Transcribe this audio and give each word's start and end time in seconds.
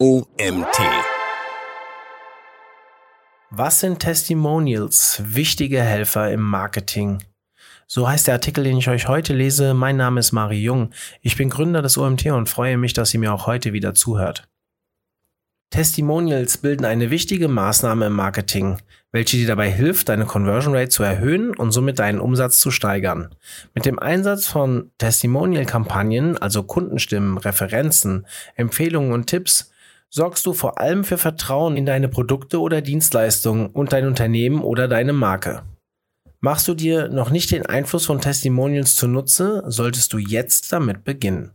OMT. 0.00 0.78
Was 3.50 3.80
sind 3.80 3.98
Testimonials? 3.98 5.20
Wichtige 5.24 5.82
Helfer 5.82 6.30
im 6.30 6.40
Marketing. 6.40 7.18
So 7.88 8.08
heißt 8.08 8.28
der 8.28 8.34
Artikel, 8.34 8.62
den 8.62 8.76
ich 8.76 8.88
euch 8.88 9.08
heute 9.08 9.34
lese. 9.34 9.74
Mein 9.74 9.96
Name 9.96 10.20
ist 10.20 10.30
Mari 10.30 10.62
Jung. 10.62 10.92
Ich 11.20 11.36
bin 11.36 11.50
Gründer 11.50 11.82
des 11.82 11.98
OMT 11.98 12.26
und 12.26 12.48
freue 12.48 12.78
mich, 12.78 12.92
dass 12.92 13.12
ihr 13.12 13.18
mir 13.18 13.34
auch 13.34 13.48
heute 13.48 13.72
wieder 13.72 13.92
zuhört. 13.92 14.48
Testimonials 15.70 16.58
bilden 16.58 16.84
eine 16.84 17.10
wichtige 17.10 17.48
Maßnahme 17.48 18.06
im 18.06 18.12
Marketing, 18.12 18.78
welche 19.10 19.36
dir 19.36 19.48
dabei 19.48 19.68
hilft, 19.68 20.10
deine 20.10 20.26
Conversion 20.26 20.76
Rate 20.76 20.90
zu 20.90 21.02
erhöhen 21.02 21.56
und 21.56 21.72
somit 21.72 21.98
deinen 21.98 22.20
Umsatz 22.20 22.60
zu 22.60 22.70
steigern. 22.70 23.34
Mit 23.74 23.84
dem 23.84 23.98
Einsatz 23.98 24.46
von 24.46 24.92
Testimonial-Kampagnen, 24.98 26.38
also 26.38 26.62
Kundenstimmen, 26.62 27.36
Referenzen, 27.36 28.28
Empfehlungen 28.54 29.10
und 29.10 29.26
Tipps, 29.26 29.67
sorgst 30.10 30.46
du 30.46 30.52
vor 30.52 30.78
allem 30.78 31.04
für 31.04 31.18
Vertrauen 31.18 31.76
in 31.76 31.86
deine 31.86 32.08
Produkte 32.08 32.60
oder 32.60 32.80
Dienstleistungen 32.80 33.66
und 33.66 33.92
dein 33.92 34.06
Unternehmen 34.06 34.62
oder 34.62 34.88
deine 34.88 35.12
Marke. 35.12 35.62
Machst 36.40 36.68
du 36.68 36.74
dir 36.74 37.08
noch 37.08 37.30
nicht 37.30 37.50
den 37.50 37.66
Einfluss 37.66 38.06
von 38.06 38.20
Testimonials 38.20 38.94
zunutze, 38.94 39.64
solltest 39.66 40.12
du 40.12 40.18
jetzt 40.18 40.72
damit 40.72 41.04
beginnen. 41.04 41.50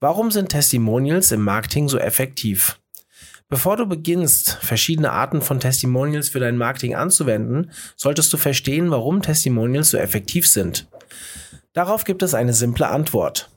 Warum 0.00 0.30
sind 0.30 0.50
Testimonials 0.50 1.32
im 1.32 1.42
Marketing 1.42 1.88
so 1.88 1.98
effektiv? 1.98 2.78
Bevor 3.48 3.76
du 3.76 3.86
beginnst, 3.86 4.58
verschiedene 4.60 5.10
Arten 5.10 5.40
von 5.40 5.58
Testimonials 5.58 6.28
für 6.28 6.38
dein 6.38 6.56
Marketing 6.56 6.94
anzuwenden, 6.94 7.72
solltest 7.96 8.32
du 8.32 8.36
verstehen, 8.36 8.90
warum 8.90 9.22
Testimonials 9.22 9.90
so 9.90 9.96
effektiv 9.96 10.46
sind. 10.46 10.86
Darauf 11.72 12.04
gibt 12.04 12.22
es 12.22 12.34
eine 12.34 12.52
simple 12.52 12.88
Antwort. 12.88 13.50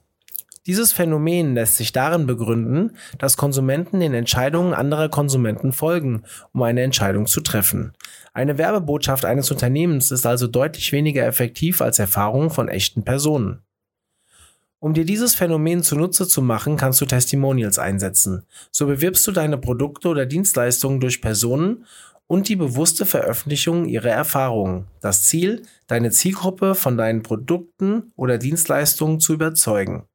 Dieses 0.68 0.94
Phänomen 0.94 1.56
lässt 1.56 1.78
sich 1.78 1.92
darin 1.92 2.28
begründen, 2.28 2.96
dass 3.18 3.36
Konsumenten 3.36 4.00
den 4.00 4.14
Entscheidungen 4.14 4.76
anderer 4.76 5.10
Konsumenten 5.10 5.72
folgen, 5.72 6.22
um 6.54 6.62
eine 6.62 6.84
Entscheidung 6.84 7.26
zu 7.26 7.42
treffen. 7.42 7.94
Eine 8.34 8.60
Werbebotschaft 8.60 9.26
eines 9.26 9.50
Unternehmens 9.50 10.12
ist 10.12 10.28
also 10.28 10.46
deutlich 10.46 10.92
weniger 10.92 11.26
effektiv 11.26 11.82
als 11.82 11.98
Erfahrungen 11.98 12.52
von 12.52 12.70
echten 12.70 13.04
Personen. 13.04 13.64
Um 14.78 14.94
dir 14.94 15.06
dieses 15.06 15.34
Phänomen 15.34 15.82
zunutze 15.82 16.28
zu 16.28 16.44
machen, 16.44 16.78
kannst 16.78 17.02
du 17.02 17.06
Testimonials 17.06 17.80
einsetzen. 17.80 18.46
So 18.72 18.86
bewirbst 18.86 19.26
du 19.26 19.32
deine 19.32 19.58
Produkte 19.58 20.10
oder 20.10 20.28
Dienstleistungen 20.28 21.00
durch 21.00 21.22
Personen 21.22 21.86
und 22.28 22.50
die 22.50 22.56
bewusste 22.56 23.08
Veröffentlichung 23.08 23.86
ihrer 23.86 24.10
Erfahrungen. 24.10 24.86
Das 25.02 25.24
Ziel, 25.24 25.64
deine 25.88 26.12
Zielgruppe 26.12 26.76
von 26.76 26.98
deinen 26.98 27.24
Produkten 27.24 28.12
oder 28.16 28.38
Dienstleistungen 28.38 29.20
zu 29.20 29.34
überzeugen. 29.34 30.08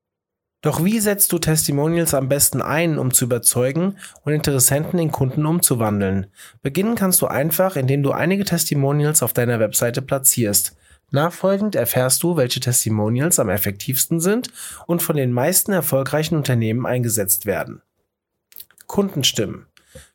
Doch 0.66 0.82
wie 0.82 0.98
setzt 0.98 1.30
du 1.30 1.38
Testimonials 1.38 2.12
am 2.12 2.28
besten 2.28 2.60
ein, 2.60 2.98
um 2.98 3.14
zu 3.14 3.26
überzeugen 3.26 3.98
und 4.24 4.32
Interessenten 4.32 4.98
in 4.98 5.12
Kunden 5.12 5.46
umzuwandeln? 5.46 6.26
Beginnen 6.60 6.96
kannst 6.96 7.22
du 7.22 7.28
einfach, 7.28 7.76
indem 7.76 8.02
du 8.02 8.10
einige 8.10 8.44
Testimonials 8.44 9.22
auf 9.22 9.32
deiner 9.32 9.60
Webseite 9.60 10.02
platzierst. 10.02 10.76
Nachfolgend 11.12 11.76
erfährst 11.76 12.24
du, 12.24 12.36
welche 12.36 12.58
Testimonials 12.58 13.38
am 13.38 13.48
effektivsten 13.48 14.18
sind 14.18 14.48
und 14.88 15.02
von 15.02 15.14
den 15.14 15.30
meisten 15.30 15.70
erfolgreichen 15.70 16.34
Unternehmen 16.34 16.84
eingesetzt 16.84 17.46
werden. 17.46 17.80
Kundenstimmen. 18.88 19.66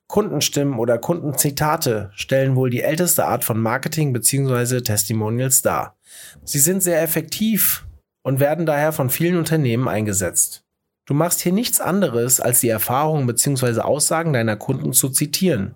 Kundenstimmen 0.07 0.79
oder 0.79 0.97
Kundenzitate 0.97 2.11
stellen 2.13 2.57
wohl 2.57 2.69
die 2.69 2.81
älteste 2.81 3.23
Art 3.23 3.45
von 3.45 3.57
Marketing 3.57 4.11
bzw. 4.11 4.81
Testimonials 4.81 5.61
dar. 5.61 5.95
Sie 6.43 6.59
sind 6.59 6.83
sehr 6.83 7.01
effektiv 7.01 7.85
und 8.23 8.39
werden 8.39 8.65
daher 8.65 8.91
von 8.91 9.09
vielen 9.09 9.37
Unternehmen 9.37 9.87
eingesetzt. 9.87 10.63
Du 11.05 11.13
machst 11.13 11.41
hier 11.41 11.51
nichts 11.51 11.81
anderes, 11.81 12.39
als 12.39 12.59
die 12.59 12.69
Erfahrungen 12.69 13.27
bzw. 13.27 13.81
Aussagen 13.81 14.33
deiner 14.33 14.55
Kunden 14.55 14.93
zu 14.93 15.09
zitieren. 15.09 15.75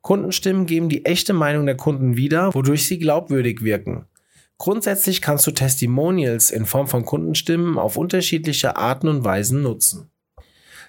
Kundenstimmen 0.00 0.66
geben 0.66 0.88
die 0.88 1.04
echte 1.04 1.32
Meinung 1.32 1.66
der 1.66 1.76
Kunden 1.76 2.16
wieder, 2.16 2.54
wodurch 2.54 2.86
sie 2.86 2.98
glaubwürdig 2.98 3.62
wirken. 3.62 4.06
Grundsätzlich 4.56 5.22
kannst 5.22 5.46
du 5.46 5.52
Testimonials 5.52 6.50
in 6.50 6.66
Form 6.66 6.86
von 6.86 7.04
Kundenstimmen 7.04 7.78
auf 7.78 7.96
unterschiedliche 7.96 8.76
Arten 8.76 9.08
und 9.08 9.24
Weisen 9.24 9.62
nutzen. 9.62 10.10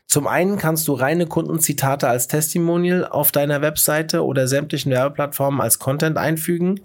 Zum 0.07 0.27
einen 0.27 0.57
kannst 0.57 0.89
du 0.89 0.93
reine 0.93 1.25
Kundenzitate 1.25 2.09
als 2.09 2.27
Testimonial 2.27 3.05
auf 3.05 3.31
deiner 3.31 3.61
Webseite 3.61 4.25
oder 4.25 4.47
sämtlichen 4.47 4.91
Werbeplattformen 4.91 5.61
als 5.61 5.79
Content 5.79 6.17
einfügen. 6.17 6.81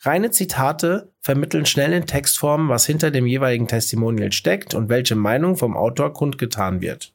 Reine 0.00 0.30
Zitate 0.30 1.10
vermitteln 1.20 1.66
schnell 1.66 1.92
in 1.92 2.06
Textform, 2.06 2.68
was 2.68 2.86
hinter 2.86 3.10
dem 3.10 3.26
jeweiligen 3.26 3.68
Testimonial 3.68 4.32
steckt 4.32 4.74
und 4.74 4.88
welche 4.88 5.16
Meinung 5.16 5.56
vom 5.56 5.76
Autor 5.76 6.12
kundgetan 6.12 6.80
wird. 6.80 7.12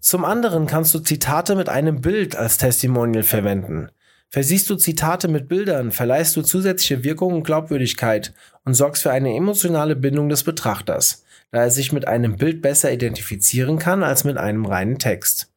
Zum 0.00 0.24
anderen 0.24 0.66
kannst 0.66 0.92
du 0.94 0.98
Zitate 0.98 1.56
mit 1.56 1.68
einem 1.68 2.00
Bild 2.00 2.36
als 2.36 2.58
Testimonial 2.58 3.22
verwenden. 3.22 3.88
Versiehst 4.28 4.68
du 4.68 4.74
Zitate 4.74 5.28
mit 5.28 5.48
Bildern, 5.48 5.92
verleihst 5.92 6.34
du 6.36 6.42
zusätzliche 6.42 7.04
Wirkung 7.04 7.34
und 7.34 7.44
Glaubwürdigkeit 7.44 8.34
und 8.64 8.74
sorgst 8.74 9.04
für 9.04 9.12
eine 9.12 9.34
emotionale 9.34 9.94
Bindung 9.94 10.28
des 10.28 10.42
Betrachters, 10.42 11.24
da 11.52 11.60
er 11.60 11.70
sich 11.70 11.92
mit 11.92 12.08
einem 12.08 12.36
Bild 12.36 12.60
besser 12.60 12.92
identifizieren 12.92 13.78
kann 13.78 14.02
als 14.02 14.24
mit 14.24 14.36
einem 14.36 14.66
reinen 14.66 14.98
Text. 14.98 15.53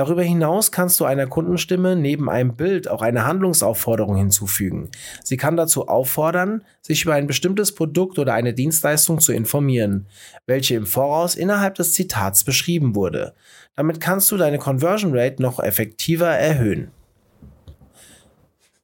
Darüber 0.00 0.22
hinaus 0.22 0.72
kannst 0.72 0.98
du 0.98 1.04
einer 1.04 1.26
Kundenstimme 1.26 1.94
neben 1.94 2.30
einem 2.30 2.56
Bild 2.56 2.88
auch 2.88 3.02
eine 3.02 3.26
Handlungsaufforderung 3.26 4.16
hinzufügen. 4.16 4.88
Sie 5.22 5.36
kann 5.36 5.58
dazu 5.58 5.88
auffordern, 5.88 6.64
sich 6.80 7.04
über 7.04 7.12
ein 7.12 7.26
bestimmtes 7.26 7.74
Produkt 7.74 8.18
oder 8.18 8.32
eine 8.32 8.54
Dienstleistung 8.54 9.20
zu 9.20 9.34
informieren, 9.34 10.06
welche 10.46 10.74
im 10.74 10.86
Voraus 10.86 11.34
innerhalb 11.34 11.74
des 11.74 11.92
Zitats 11.92 12.44
beschrieben 12.44 12.94
wurde. 12.94 13.34
Damit 13.76 14.00
kannst 14.00 14.30
du 14.30 14.38
deine 14.38 14.56
Conversion 14.56 15.14
Rate 15.14 15.42
noch 15.42 15.60
effektiver 15.60 16.28
erhöhen. 16.28 16.92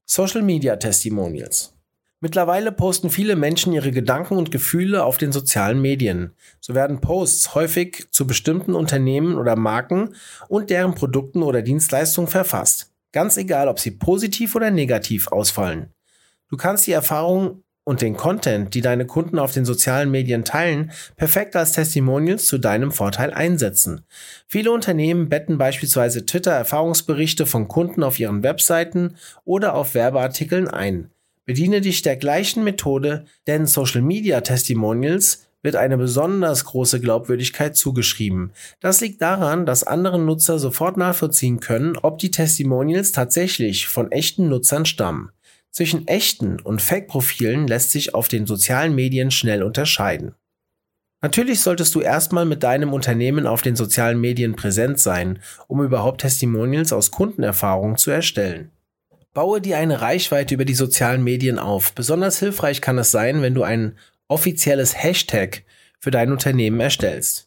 Social 0.04 0.42
Media 0.42 0.76
Testimonials. 0.76 1.75
Mittlerweile 2.20 2.72
posten 2.72 3.10
viele 3.10 3.36
Menschen 3.36 3.74
ihre 3.74 3.92
Gedanken 3.92 4.38
und 4.38 4.50
Gefühle 4.50 5.04
auf 5.04 5.18
den 5.18 5.32
sozialen 5.32 5.80
Medien. 5.82 6.32
So 6.60 6.74
werden 6.74 7.02
Posts 7.02 7.54
häufig 7.54 8.06
zu 8.10 8.26
bestimmten 8.26 8.74
Unternehmen 8.74 9.36
oder 9.36 9.54
Marken 9.54 10.14
und 10.48 10.70
deren 10.70 10.94
Produkten 10.94 11.42
oder 11.42 11.60
Dienstleistungen 11.60 12.28
verfasst. 12.28 12.92
Ganz 13.12 13.36
egal, 13.36 13.68
ob 13.68 13.78
sie 13.78 13.90
positiv 13.90 14.54
oder 14.54 14.70
negativ 14.70 15.28
ausfallen. 15.28 15.92
Du 16.48 16.56
kannst 16.56 16.86
die 16.86 16.92
Erfahrung 16.92 17.62
und 17.84 18.00
den 18.00 18.16
Content, 18.16 18.74
die 18.74 18.80
deine 18.80 19.06
Kunden 19.06 19.38
auf 19.38 19.52
den 19.52 19.64
sozialen 19.64 20.10
Medien 20.10 20.44
teilen, 20.44 20.90
perfekt 21.16 21.54
als 21.54 21.72
Testimonials 21.72 22.46
zu 22.46 22.58
deinem 22.58 22.92
Vorteil 22.92 23.32
einsetzen. 23.32 24.04
Viele 24.48 24.72
Unternehmen 24.72 25.28
betten 25.28 25.56
beispielsweise 25.56 26.26
Twitter-Erfahrungsberichte 26.26 27.46
von 27.46 27.68
Kunden 27.68 28.02
auf 28.02 28.18
ihren 28.18 28.42
Webseiten 28.42 29.16
oder 29.44 29.74
auf 29.74 29.94
Werbeartikeln 29.94 30.66
ein. 30.66 31.10
Bediene 31.46 31.80
dich 31.80 32.02
der 32.02 32.16
gleichen 32.16 32.64
Methode, 32.64 33.24
denn 33.46 33.66
Social 33.66 34.02
Media 34.02 34.40
Testimonials 34.40 35.46
wird 35.62 35.76
eine 35.76 35.96
besonders 35.96 36.64
große 36.64 37.00
Glaubwürdigkeit 37.00 37.76
zugeschrieben. 37.76 38.52
Das 38.80 39.00
liegt 39.00 39.22
daran, 39.22 39.64
dass 39.64 39.84
andere 39.84 40.18
Nutzer 40.18 40.58
sofort 40.58 40.96
nachvollziehen 40.96 41.60
können, 41.60 41.96
ob 41.96 42.18
die 42.18 42.30
Testimonials 42.30 43.12
tatsächlich 43.12 43.86
von 43.86 44.12
echten 44.12 44.48
Nutzern 44.48 44.86
stammen. 44.86 45.30
Zwischen 45.70 46.08
echten 46.08 46.60
und 46.60 46.82
Fake-Profilen 46.82 47.66
lässt 47.66 47.90
sich 47.90 48.14
auf 48.14 48.28
den 48.28 48.46
sozialen 48.46 48.94
Medien 48.94 49.30
schnell 49.30 49.62
unterscheiden. 49.62 50.34
Natürlich 51.22 51.60
solltest 51.60 51.94
du 51.94 52.00
erstmal 52.00 52.44
mit 52.44 52.62
deinem 52.62 52.92
Unternehmen 52.92 53.46
auf 53.46 53.62
den 53.62 53.76
sozialen 53.76 54.20
Medien 54.20 54.54
präsent 54.54 55.00
sein, 55.00 55.40
um 55.66 55.82
überhaupt 55.82 56.20
Testimonials 56.20 56.92
aus 56.92 57.10
Kundenerfahrungen 57.10 57.96
zu 57.96 58.10
erstellen. 58.10 58.70
Baue 59.36 59.60
dir 59.60 59.76
eine 59.76 60.00
Reichweite 60.00 60.54
über 60.54 60.64
die 60.64 60.72
sozialen 60.72 61.22
Medien 61.22 61.58
auf. 61.58 61.92
Besonders 61.92 62.38
hilfreich 62.38 62.80
kann 62.80 62.96
es 62.96 63.10
sein, 63.10 63.42
wenn 63.42 63.52
du 63.52 63.64
ein 63.64 63.98
offizielles 64.28 64.96
Hashtag 64.96 65.62
für 66.00 66.10
dein 66.10 66.32
Unternehmen 66.32 66.80
erstellst. 66.80 67.46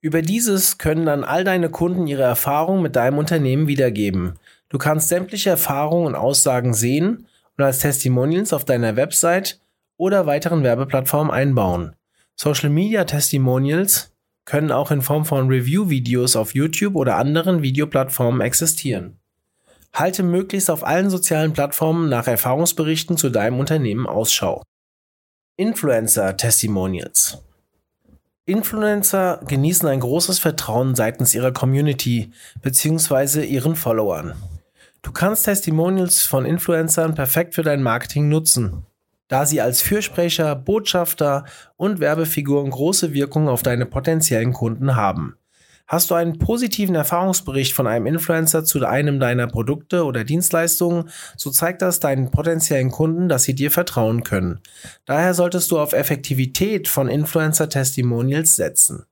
Über 0.00 0.22
dieses 0.22 0.78
können 0.78 1.06
dann 1.06 1.24
all 1.24 1.42
deine 1.42 1.70
Kunden 1.70 2.06
ihre 2.06 2.22
Erfahrungen 2.22 2.84
mit 2.84 2.94
deinem 2.94 3.18
Unternehmen 3.18 3.66
wiedergeben. 3.66 4.34
Du 4.68 4.78
kannst 4.78 5.08
sämtliche 5.08 5.50
Erfahrungen 5.50 6.06
und 6.06 6.14
Aussagen 6.14 6.72
sehen 6.72 7.26
und 7.58 7.64
als 7.64 7.80
Testimonials 7.80 8.52
auf 8.52 8.64
deiner 8.64 8.94
Website 8.94 9.58
oder 9.96 10.26
weiteren 10.26 10.62
Werbeplattformen 10.62 11.32
einbauen. 11.32 11.96
Social 12.36 12.70
Media 12.70 13.02
Testimonials 13.02 14.12
können 14.44 14.70
auch 14.70 14.92
in 14.92 15.02
Form 15.02 15.24
von 15.24 15.48
Review-Videos 15.48 16.36
auf 16.36 16.54
YouTube 16.54 16.94
oder 16.94 17.16
anderen 17.16 17.62
Videoplattformen 17.62 18.40
existieren. 18.40 19.18
Halte 19.94 20.24
möglichst 20.24 20.70
auf 20.70 20.84
allen 20.84 21.08
sozialen 21.08 21.52
Plattformen 21.52 22.08
nach 22.08 22.26
Erfahrungsberichten 22.26 23.16
zu 23.16 23.30
deinem 23.30 23.60
Unternehmen 23.60 24.06
Ausschau. 24.06 24.62
Influencer 25.56 26.36
Testimonials 26.36 27.38
Influencer 28.46 29.40
genießen 29.46 29.88
ein 29.88 30.00
großes 30.00 30.38
Vertrauen 30.38 30.94
seitens 30.94 31.34
ihrer 31.34 31.52
Community 31.52 32.32
bzw. 32.60 33.44
ihren 33.44 33.76
Followern. 33.76 34.34
Du 35.00 35.12
kannst 35.12 35.44
Testimonials 35.44 36.22
von 36.22 36.44
Influencern 36.44 37.14
perfekt 37.14 37.54
für 37.54 37.62
dein 37.62 37.82
Marketing 37.82 38.28
nutzen, 38.28 38.84
da 39.28 39.46
sie 39.46 39.60
als 39.60 39.80
Fürsprecher, 39.80 40.56
Botschafter 40.56 41.44
und 41.76 42.00
Werbefiguren 42.00 42.70
große 42.70 43.14
Wirkung 43.14 43.48
auf 43.48 43.62
deine 43.62 43.86
potenziellen 43.86 44.52
Kunden 44.52 44.96
haben. 44.96 45.36
Hast 45.86 46.10
du 46.10 46.14
einen 46.14 46.38
positiven 46.38 46.94
Erfahrungsbericht 46.94 47.74
von 47.74 47.86
einem 47.86 48.06
Influencer 48.06 48.64
zu 48.64 48.84
einem 48.86 49.20
deiner 49.20 49.46
Produkte 49.46 50.04
oder 50.04 50.24
Dienstleistungen, 50.24 51.10
so 51.36 51.50
zeigt 51.50 51.82
das 51.82 52.00
deinen 52.00 52.30
potenziellen 52.30 52.90
Kunden, 52.90 53.28
dass 53.28 53.42
sie 53.42 53.54
dir 53.54 53.70
vertrauen 53.70 54.22
können. 54.22 54.60
Daher 55.04 55.34
solltest 55.34 55.70
du 55.70 55.78
auf 55.78 55.92
Effektivität 55.92 56.88
von 56.88 57.08
Influencer-Testimonials 57.08 58.56
setzen. 58.56 59.04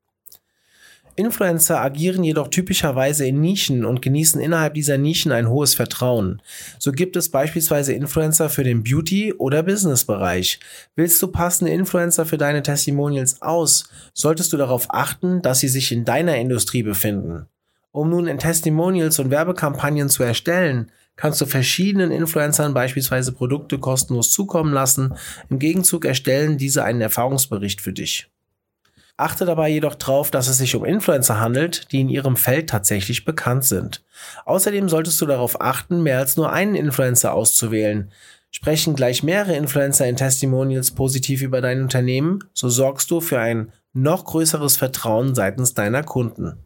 Influencer 1.14 1.80
agieren 1.80 2.24
jedoch 2.24 2.48
typischerweise 2.48 3.26
in 3.26 3.40
Nischen 3.40 3.84
und 3.84 4.00
genießen 4.00 4.40
innerhalb 4.40 4.74
dieser 4.74 4.96
Nischen 4.96 5.30
ein 5.30 5.48
hohes 5.48 5.74
Vertrauen. 5.74 6.40
So 6.78 6.92
gibt 6.92 7.16
es 7.16 7.30
beispielsweise 7.30 7.92
Influencer 7.92 8.48
für 8.48 8.64
den 8.64 8.82
Beauty- 8.82 9.34
oder 9.34 9.62
Business-Bereich. 9.62 10.58
Willst 10.96 11.20
du 11.22 11.28
passende 11.28 11.72
Influencer 11.72 12.24
für 12.24 12.38
deine 12.38 12.62
Testimonials 12.62 13.42
aus, 13.42 13.90
solltest 14.14 14.52
du 14.52 14.56
darauf 14.56 14.86
achten, 14.88 15.42
dass 15.42 15.60
sie 15.60 15.68
sich 15.68 15.92
in 15.92 16.04
deiner 16.04 16.36
Industrie 16.36 16.82
befinden. 16.82 17.46
Um 17.90 18.08
nun 18.08 18.26
in 18.26 18.38
Testimonials 18.38 19.18
und 19.18 19.30
Werbekampagnen 19.30 20.08
zu 20.08 20.22
erstellen, 20.22 20.90
kannst 21.16 21.42
du 21.42 21.46
verschiedenen 21.46 22.10
Influencern 22.10 22.72
beispielsweise 22.72 23.32
Produkte 23.32 23.78
kostenlos 23.78 24.30
zukommen 24.30 24.72
lassen. 24.72 25.14
Im 25.50 25.58
Gegenzug 25.58 26.06
erstellen 26.06 26.56
diese 26.56 26.84
einen 26.84 27.02
Erfahrungsbericht 27.02 27.82
für 27.82 27.92
dich. 27.92 28.31
Achte 29.22 29.44
dabei 29.44 29.68
jedoch 29.68 29.94
darauf, 29.94 30.32
dass 30.32 30.48
es 30.48 30.58
sich 30.58 30.74
um 30.74 30.84
Influencer 30.84 31.38
handelt, 31.38 31.92
die 31.92 32.00
in 32.00 32.08
ihrem 32.08 32.36
Feld 32.36 32.68
tatsächlich 32.68 33.24
bekannt 33.24 33.64
sind. 33.64 34.02
Außerdem 34.46 34.88
solltest 34.88 35.20
du 35.20 35.26
darauf 35.26 35.60
achten, 35.60 36.02
mehr 36.02 36.18
als 36.18 36.36
nur 36.36 36.52
einen 36.52 36.74
Influencer 36.74 37.32
auszuwählen. 37.32 38.10
Sprechen 38.50 38.96
gleich 38.96 39.22
mehrere 39.22 39.54
Influencer 39.54 40.08
in 40.08 40.16
Testimonials 40.16 40.90
positiv 40.90 41.40
über 41.40 41.60
dein 41.60 41.82
Unternehmen, 41.82 42.40
so 42.52 42.68
sorgst 42.68 43.12
du 43.12 43.20
für 43.20 43.38
ein 43.38 43.72
noch 43.92 44.24
größeres 44.24 44.76
Vertrauen 44.76 45.36
seitens 45.36 45.72
deiner 45.72 46.02
Kunden. 46.02 46.58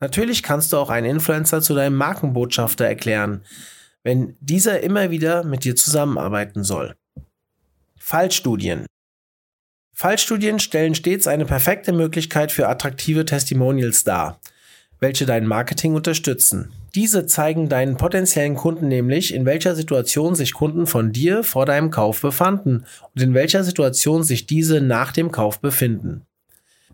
Natürlich 0.00 0.42
kannst 0.42 0.72
du 0.72 0.78
auch 0.78 0.88
einen 0.88 1.10
Influencer 1.10 1.60
zu 1.60 1.74
deinem 1.74 1.96
Markenbotschafter 1.96 2.86
erklären, 2.86 3.42
wenn 4.02 4.34
dieser 4.40 4.80
immer 4.80 5.10
wieder 5.10 5.44
mit 5.44 5.64
dir 5.64 5.76
zusammenarbeiten 5.76 6.64
soll. 6.64 6.96
Fallstudien. 7.98 8.86
Fallstudien 10.00 10.58
stellen 10.60 10.94
stets 10.94 11.26
eine 11.26 11.44
perfekte 11.44 11.92
Möglichkeit 11.92 12.52
für 12.52 12.68
attraktive 12.68 13.26
Testimonials 13.26 14.02
dar, 14.02 14.40
welche 14.98 15.26
dein 15.26 15.46
Marketing 15.46 15.94
unterstützen. 15.94 16.72
Diese 16.94 17.26
zeigen 17.26 17.68
deinen 17.68 17.98
potenziellen 17.98 18.54
Kunden 18.54 18.88
nämlich, 18.88 19.34
in 19.34 19.44
welcher 19.44 19.74
Situation 19.74 20.34
sich 20.34 20.54
Kunden 20.54 20.86
von 20.86 21.12
dir 21.12 21.44
vor 21.44 21.66
deinem 21.66 21.90
Kauf 21.90 22.22
befanden 22.22 22.86
und 23.14 23.20
in 23.20 23.34
welcher 23.34 23.62
Situation 23.62 24.22
sich 24.22 24.46
diese 24.46 24.80
nach 24.80 25.12
dem 25.12 25.32
Kauf 25.32 25.60
befinden. 25.60 26.22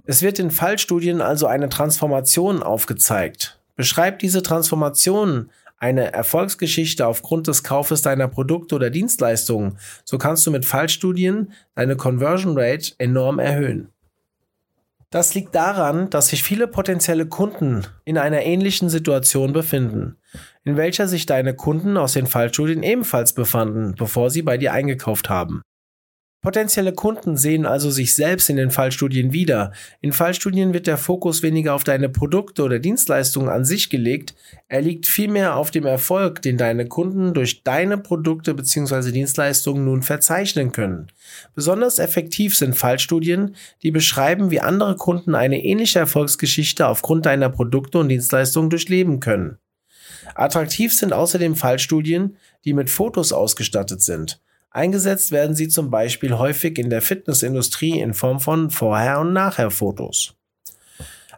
Es 0.05 0.23
wird 0.23 0.41
in 0.41 0.51
Fallstudien 0.51 1.21
also 1.21 1.47
eine 1.47 1.69
Transformation 1.69 2.61
aufgezeigt. 2.61 3.61
Beschreib 3.77 4.19
diese 4.19 4.43
Transformation 4.43 5.51
eine 5.79 6.13
Erfolgsgeschichte 6.13 7.07
aufgrund 7.07 7.47
des 7.47 7.63
Kaufes 7.63 8.03
deiner 8.03 8.29
Produkte 8.29 8.75
oder 8.75 8.91
Dienstleistungen, 8.91 9.79
so 10.05 10.19
kannst 10.19 10.47
du 10.47 10.51
mit 10.51 10.65
Fallstudien 10.65 11.53
deine 11.75 11.97
Conversion 11.97 12.59
Rate 12.59 12.95
enorm 12.99 13.39
erhöhen. 13.39 13.89
Das 15.11 15.35
liegt 15.35 15.55
daran, 15.55 16.11
dass 16.11 16.29
sich 16.29 16.43
viele 16.43 16.67
potenzielle 16.67 17.27
Kunden 17.27 17.87
in 18.05 18.19
einer 18.19 18.43
ähnlichen 18.43 18.89
Situation 18.89 19.53
befinden, 19.53 20.17
in 20.65 20.77
welcher 20.77 21.07
sich 21.07 21.27
deine 21.27 21.55
Kunden 21.55 21.97
aus 21.97 22.15
den 22.15 22.27
Fallstudien 22.27 22.83
ebenfalls 22.83 23.33
befanden, 23.33 23.95
bevor 23.97 24.31
sie 24.31 24.43
bei 24.43 24.59
dir 24.59 24.73
eingekauft 24.73 25.29
haben. 25.29 25.63
Potenzielle 26.47 26.93
Kunden 26.93 27.37
sehen 27.37 27.67
also 27.67 27.91
sich 27.91 28.15
selbst 28.15 28.49
in 28.49 28.55
den 28.55 28.71
Fallstudien 28.71 29.33
wieder. 29.33 29.73
In 30.01 30.13
Fallstudien 30.13 30.73
wird 30.73 30.87
der 30.87 30.97
Fokus 30.97 31.43
weniger 31.43 31.75
auf 31.75 31.83
deine 31.83 32.09
Produkte 32.09 32.63
oder 32.63 32.79
Dienstleistungen 32.79 33.49
an 33.49 33.65
sich 33.65 33.91
gelegt, 33.91 34.37
er 34.69 34.81
liegt 34.81 35.09
vielmehr 35.09 35.57
auf 35.57 35.73
dem 35.73 35.87
Erfolg, 35.87 36.43
den 36.43 36.57
deine 36.57 36.87
Kunden 36.87 37.35
durch 37.35 37.65
deine 37.65 37.99
Produkte 37.99 38.55
bzw. 38.55 39.11
Dienstleistungen 39.11 39.85
nun 39.85 40.03
verzeichnen 40.05 40.71
können. 40.71 41.09
Besonders 41.57 41.99
effektiv 41.99 42.57
sind 42.57 42.77
Fallstudien, 42.77 43.57
die 43.83 43.91
beschreiben, 43.91 44.53
wie 44.53 44.61
andere 44.61 44.95
Kunden 44.95 45.35
eine 45.35 45.65
ähnliche 45.65 45.99
Erfolgsgeschichte 45.99 46.87
aufgrund 46.87 47.27
deiner 47.27 47.49
Produkte 47.49 47.99
und 47.99 48.09
Dienstleistungen 48.09 48.71
durchleben 48.71 49.19
können. 49.19 49.59
Attraktiv 50.37 50.95
sind 50.95 51.13
außerdem 51.13 51.57
Fallstudien, 51.57 52.37
die 52.65 52.73
mit 52.73 52.89
Fotos 52.89 53.33
ausgestattet 53.33 54.01
sind. 54.01 54.41
Eingesetzt 54.77 55.33
werden 55.33 55.57
sie 55.57 55.69
zum 55.69 55.89
Beispiel 55.89 56.37
häufig 56.37 56.79
in 56.79 56.91
der 56.91 57.01
Fitnessindustrie 57.01 57.99
in 57.99 58.13
Form 58.13 58.41
von 58.41 58.69
Vorher- 58.69 59.21
und 59.21 59.33
Nachher-Fotos. 59.33 60.35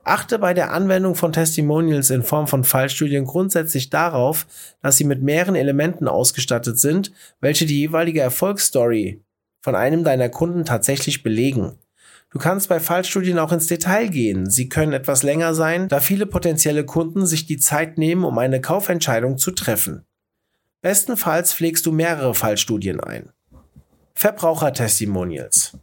Achte 0.03 0.41
bei 0.41 0.55
der 0.55 0.73
Anwendung 0.73 1.15
von 1.15 1.33
Testimonials 1.33 2.11
in 2.11 2.25
Form 2.25 2.49
von 2.49 2.65
Fallstudien 2.65 3.27
grundsätzlich 3.27 3.91
darauf, 3.91 4.49
dass 4.83 4.97
sie 4.97 5.05
mit 5.05 5.23
mehreren 5.23 5.55
Elementen 5.55 6.09
ausgestattet 6.09 6.81
sind, 6.81 7.13
welche 7.41 7.65
die 7.65 7.79
jeweilige 7.79 8.23
Erfolgsstory 8.23 9.23
von 9.61 9.77
einem 9.77 10.03
deiner 10.03 10.31
Kunden 10.31 10.65
tatsächlich 10.65 11.23
belegen. 11.23 11.79
Du 12.33 12.41
kannst 12.41 12.69
bei 12.69 12.81
Fallstudien 12.81 13.39
auch 13.39 13.53
ins 13.53 13.69
Detail 13.69 14.09
gehen. 14.09 14.51
Sie 14.51 14.69
können 14.69 14.93
etwas 14.93 15.23
länger 15.23 15.55
sein, 15.55 15.87
da 15.87 16.01
viele 16.01 16.27
potenzielle 16.27 16.85
Kunden 16.85 17.25
sich 17.25 17.47
die 17.47 17.59
Zeit 17.59 17.99
nehmen, 17.99 18.25
um 18.25 18.37
eine 18.37 18.61
Kaufentscheidung 18.61 19.39
zu 19.39 19.53
treffen. 19.53 20.08
Bestenfalls 20.81 21.55
pflegst 21.55 21.87
du 21.87 21.93
mehrere 21.93 22.35
Fallstudien 22.35 23.01
ein. 23.01 23.31
Verbrauchertestimonials. 24.15 25.77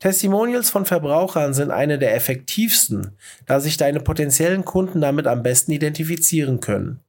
Testimonials 0.00 0.70
von 0.70 0.86
Verbrauchern 0.86 1.54
sind 1.54 1.70
eine 1.70 1.98
der 1.98 2.14
effektivsten, 2.14 3.16
da 3.46 3.60
sich 3.60 3.76
deine 3.76 4.00
potenziellen 4.00 4.64
Kunden 4.64 5.00
damit 5.00 5.26
am 5.26 5.42
besten 5.42 5.70
identifizieren 5.70 6.60
können. 6.60 7.00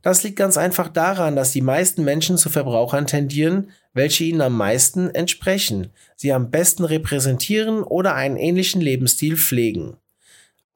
Das 0.00 0.22
liegt 0.22 0.36
ganz 0.36 0.56
einfach 0.56 0.88
daran, 0.88 1.36
dass 1.36 1.52
die 1.52 1.62
meisten 1.62 2.04
Menschen 2.04 2.38
zu 2.38 2.48
Verbrauchern 2.48 3.06
tendieren, 3.06 3.70
welche 3.92 4.24
ihnen 4.24 4.40
am 4.40 4.56
meisten 4.56 5.10
entsprechen, 5.10 5.90
sie 6.14 6.32
am 6.32 6.50
besten 6.50 6.84
repräsentieren 6.84 7.82
oder 7.82 8.14
einen 8.14 8.36
ähnlichen 8.36 8.80
Lebensstil 8.80 9.36
pflegen. 9.36 9.96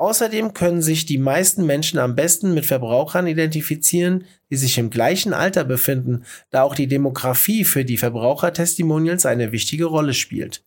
Außerdem 0.00 0.55
können 0.55 0.81
sich 0.81 1.05
die 1.05 1.19
meisten 1.19 1.67
Menschen 1.67 1.99
am 1.99 2.14
besten 2.14 2.55
mit 2.55 2.64
Verbrauchern 2.64 3.26
identifizieren, 3.26 4.25
die 4.49 4.56
sich 4.56 4.79
im 4.79 4.88
gleichen 4.88 5.35
Alter 5.35 5.62
befinden, 5.62 6.25
da 6.49 6.62
auch 6.62 6.75
die 6.75 6.87
Demografie 6.87 7.64
für 7.64 7.85
die 7.85 7.99
Verbrauchertestimonials 7.99 9.26
eine 9.26 9.52
wichtige 9.52 9.85
Rolle 9.85 10.14
spielt. 10.14 10.64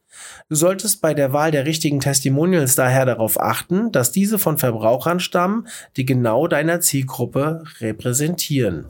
Du 0.49 0.55
solltest 0.55 1.01
bei 1.01 1.15
der 1.15 1.33
Wahl 1.33 1.49
der 1.49 1.65
richtigen 1.65 1.99
Testimonials 1.99 2.75
daher 2.75 3.07
darauf 3.07 3.41
achten, 3.41 3.91
dass 3.91 4.11
diese 4.11 4.37
von 4.37 4.59
Verbrauchern 4.59 5.19
stammen, 5.19 5.67
die 5.97 6.05
genau 6.05 6.47
deiner 6.47 6.79
Zielgruppe 6.79 7.63
repräsentieren. 7.79 8.85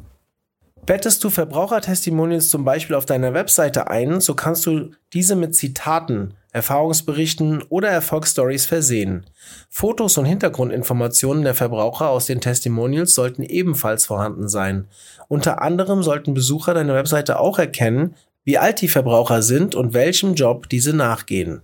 Bettest 0.85 1.23
du 1.23 1.29
Verbrauchertestimonials 1.29 2.49
zum 2.49 2.65
Beispiel 2.65 2.97
auf 2.97 3.05
deiner 3.05 3.33
Webseite 3.33 3.89
ein, 3.89 4.19
so 4.19 4.35
kannst 4.35 4.65
du 4.65 4.89
diese 5.13 5.37
mit 5.37 5.55
Zitaten, 5.55 6.33
Erfahrungsberichten 6.51 7.63
oder 7.69 7.87
Erfolgsstories 7.87 8.65
versehen. 8.65 9.25
Fotos 9.69 10.17
und 10.17 10.25
Hintergrundinformationen 10.25 11.43
der 11.43 11.55
Verbraucher 11.55 12.09
aus 12.09 12.25
den 12.25 12.41
Testimonials 12.41 13.15
sollten 13.15 13.43
ebenfalls 13.43 14.05
vorhanden 14.05 14.49
sein. 14.49 14.89
Unter 15.29 15.61
anderem 15.61 16.03
sollten 16.03 16.33
Besucher 16.33 16.73
deiner 16.73 16.95
Webseite 16.95 17.39
auch 17.39 17.59
erkennen, 17.59 18.15
wie 18.43 18.57
alt 18.57 18.81
die 18.81 18.89
Verbraucher 18.89 19.41
sind 19.41 19.75
und 19.75 19.93
welchem 19.93 20.33
Job 20.33 20.67
diese 20.67 20.93
nachgehen. 20.93 21.61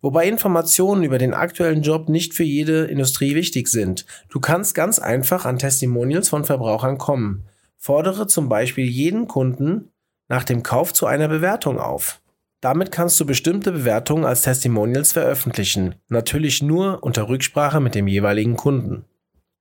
Wobei 0.00 0.26
Informationen 0.26 1.04
über 1.04 1.18
den 1.18 1.32
aktuellen 1.32 1.82
Job 1.82 2.08
nicht 2.08 2.34
für 2.34 2.42
jede 2.42 2.86
Industrie 2.86 3.36
wichtig 3.36 3.68
sind. 3.68 4.04
Du 4.30 4.40
kannst 4.40 4.74
ganz 4.74 4.98
einfach 4.98 5.44
an 5.44 5.58
Testimonials 5.58 6.28
von 6.28 6.44
Verbrauchern 6.44 6.98
kommen. 6.98 7.44
Fordere 7.84 8.28
zum 8.28 8.48
Beispiel 8.48 8.86
jeden 8.86 9.26
Kunden 9.26 9.90
nach 10.28 10.44
dem 10.44 10.62
Kauf 10.62 10.92
zu 10.92 11.06
einer 11.06 11.26
Bewertung 11.26 11.80
auf. 11.80 12.22
Damit 12.60 12.92
kannst 12.92 13.18
du 13.18 13.26
bestimmte 13.26 13.72
Bewertungen 13.72 14.24
als 14.24 14.42
Testimonials 14.42 15.10
veröffentlichen, 15.10 15.96
natürlich 16.08 16.62
nur 16.62 17.02
unter 17.02 17.28
Rücksprache 17.28 17.80
mit 17.80 17.96
dem 17.96 18.06
jeweiligen 18.06 18.54
Kunden. 18.56 19.04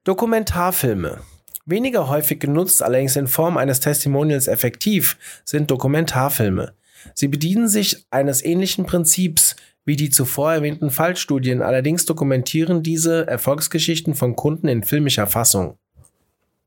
Dokumentarfilme. 0.04 1.18
Weniger 1.66 2.10
häufig 2.10 2.40
genutzt, 2.40 2.84
allerdings 2.84 3.16
in 3.16 3.26
Form 3.26 3.58
eines 3.58 3.80
Testimonials 3.80 4.48
effektiv, 4.48 5.18
sind 5.44 5.72
Dokumentarfilme. 5.72 6.76
Sie 7.16 7.28
bedienen 7.28 7.68
sich 7.68 8.06
eines 8.12 8.46
ähnlichen 8.46 8.86
Prinzips 8.86 9.56
wie 9.84 9.96
die 9.96 10.12
zuvor 10.12 10.54
erwähnten 10.54 10.92
Fallstudien, 10.92 11.64
allerdings 11.64 12.06
dokumentieren 12.06 12.84
diese 12.84 13.26
Erfolgsgeschichten 13.26 14.14
von 14.14 14.36
Kunden 14.36 14.68
in 14.68 14.84
filmischer 14.84 15.26
Fassung. 15.26 15.80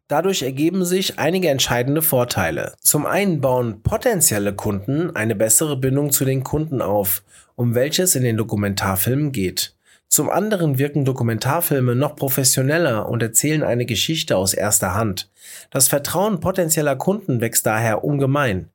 Dadurch 0.08 0.42
ergeben 0.42 0.84
sich 0.84 1.18
einige 1.18 1.48
entscheidende 1.48 2.02
Vorteile. 2.02 2.74
Zum 2.80 3.06
einen 3.06 3.40
bauen 3.40 3.82
potenzielle 3.82 4.54
Kunden 4.54 5.16
eine 5.16 5.34
bessere 5.34 5.78
Bindung 5.78 6.12
zu 6.12 6.26
den 6.26 6.44
Kunden 6.44 6.82
auf, 6.82 7.22
um 7.54 7.74
welches 7.74 8.14
in 8.14 8.22
den 8.22 8.36
Dokumentarfilmen 8.36 9.32
geht. 9.32 9.74
Zum 10.08 10.28
anderen 10.28 10.78
wirken 10.78 11.04
Dokumentarfilme 11.04 11.94
noch 11.94 12.16
professioneller 12.16 13.08
und 13.08 13.22
erzählen 13.22 13.62
eine 13.62 13.86
Geschichte 13.86 14.36
aus 14.36 14.54
erster 14.54 14.94
Hand. 14.94 15.30
Das 15.70 15.88
Vertrauen 15.88 16.38
potenzieller 16.38 16.96
Kunden 16.96 17.40
wächst 17.40 17.64
daher 17.66 18.04
ungemein. 18.04 18.68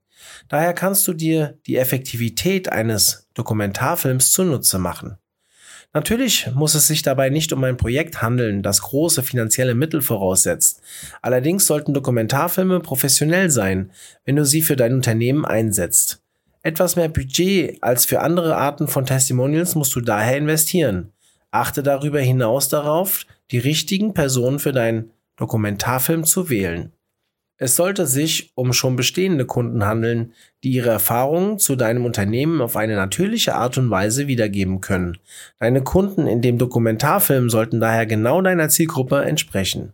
Daher 0.47 0.73
kannst 0.73 1.07
du 1.07 1.13
dir 1.13 1.57
die 1.65 1.77
Effektivität 1.77 2.71
eines 2.71 3.27
Dokumentarfilms 3.35 4.31
zunutze 4.31 4.79
machen. 4.79 5.17
Natürlich 5.91 6.47
muss 6.53 6.75
es 6.75 6.85
sich 6.85 7.01
dabei 7.01 7.29
nicht 7.29 7.51
um 7.51 7.63
ein 7.63 7.77
Projekt 7.77 8.21
handeln, 8.21 8.61
das 8.61 8.81
große 8.81 9.23
finanzielle 9.23 9.73
Mittel 9.73 10.03
voraussetzt. 10.03 10.81
Allerdings 11.23 11.65
sollten 11.65 11.95
Dokumentarfilme 11.95 12.79
professionell 12.79 13.49
sein, 13.49 13.91
wenn 14.23 14.35
du 14.35 14.45
sie 14.45 14.61
für 14.61 14.75
dein 14.75 14.93
Unternehmen 14.93 15.45
einsetzt. 15.45 16.21
Etwas 16.61 16.95
mehr 16.95 17.09
Budget 17.09 17.81
als 17.81 18.05
für 18.05 18.19
andere 18.19 18.57
Arten 18.57 18.87
von 18.87 19.05
Testimonials 19.05 19.73
musst 19.73 19.95
du 19.95 20.01
daher 20.01 20.37
investieren. 20.37 21.11
Achte 21.49 21.81
darüber 21.81 22.19
hinaus 22.19 22.69
darauf, 22.69 23.25
die 23.49 23.57
richtigen 23.57 24.13
Personen 24.13 24.59
für 24.59 24.73
deinen 24.73 25.11
Dokumentarfilm 25.37 26.25
zu 26.25 26.51
wählen. 26.51 26.91
Es 27.61 27.75
sollte 27.75 28.07
sich 28.07 28.53
um 28.55 28.71
schon 28.71 28.95
bestehende 28.95 29.45
Kunden 29.45 29.85
handeln, 29.85 30.33
die 30.63 30.71
ihre 30.71 30.91
Erfahrungen 30.91 31.59
zu 31.59 31.75
deinem 31.75 32.05
Unternehmen 32.05 32.61
auf 32.61 32.77
eine 32.77 32.95
natürliche 32.95 33.53
Art 33.53 33.77
und 33.77 33.89
Weise 33.89 34.27
wiedergeben 34.27 34.79
können. 34.79 35.17
Deine 35.59 35.83
Kunden 35.83 36.25
in 36.25 36.41
dem 36.41 36.57
Dokumentarfilm 36.57 37.49
sollten 37.49 37.81
daher 37.81 38.05
genau 38.05 38.41
deiner 38.41 38.69
Zielgruppe 38.69 39.25
entsprechen. 39.25 39.91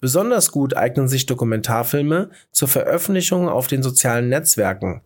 Besonders 0.00 0.52
gut 0.52 0.76
eignen 0.76 1.08
sich 1.08 1.24
Dokumentarfilme 1.24 2.28
zur 2.52 2.68
Veröffentlichung 2.68 3.48
auf 3.48 3.68
den 3.68 3.82
sozialen 3.82 4.28
Netzwerken. 4.28 5.00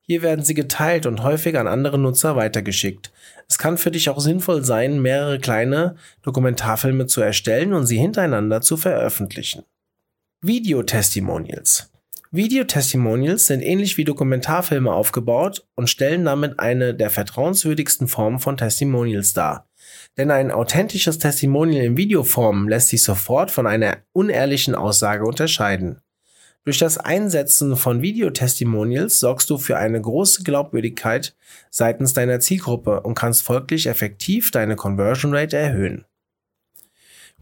Hier 0.00 0.22
werden 0.22 0.44
sie 0.44 0.54
geteilt 0.54 1.06
und 1.06 1.24
häufig 1.24 1.58
an 1.58 1.66
andere 1.66 1.98
Nutzer 1.98 2.36
weitergeschickt. 2.36 3.12
Es 3.48 3.58
kann 3.58 3.78
für 3.78 3.90
dich 3.90 4.08
auch 4.10 4.20
sinnvoll 4.20 4.64
sein, 4.64 5.02
mehrere 5.02 5.40
kleine 5.40 5.96
Dokumentarfilme 6.22 7.06
zu 7.06 7.20
erstellen 7.20 7.72
und 7.72 7.86
sie 7.86 7.98
hintereinander 7.98 8.60
zu 8.60 8.76
veröffentlichen. 8.76 9.64
Videotestimonials. 10.40 11.90
Videotestimonials 12.30 13.48
sind 13.48 13.60
ähnlich 13.60 13.96
wie 13.96 14.04
Dokumentarfilme 14.04 14.92
aufgebaut 14.92 15.66
und 15.74 15.90
stellen 15.90 16.24
damit 16.24 16.60
eine 16.60 16.94
der 16.94 17.10
vertrauenswürdigsten 17.10 18.06
Formen 18.06 18.38
von 18.38 18.56
Testimonials 18.56 19.32
dar. 19.32 19.68
Denn 20.16 20.30
ein 20.30 20.52
authentisches 20.52 21.18
Testimonial 21.18 21.84
in 21.84 21.96
Videoform 21.96 22.68
lässt 22.68 22.90
sich 22.90 23.02
sofort 23.02 23.50
von 23.50 23.66
einer 23.66 23.96
unehrlichen 24.12 24.76
Aussage 24.76 25.24
unterscheiden. 25.24 26.02
Durch 26.64 26.78
das 26.78 26.98
Einsetzen 26.98 27.76
von 27.76 28.00
Videotestimonials 28.00 29.18
sorgst 29.18 29.50
du 29.50 29.58
für 29.58 29.76
eine 29.76 30.00
große 30.00 30.44
Glaubwürdigkeit 30.44 31.34
seitens 31.70 32.12
deiner 32.12 32.38
Zielgruppe 32.38 33.00
und 33.00 33.16
kannst 33.16 33.42
folglich 33.42 33.88
effektiv 33.88 34.52
deine 34.52 34.76
Conversion 34.76 35.34
Rate 35.34 35.56
erhöhen. 35.56 36.04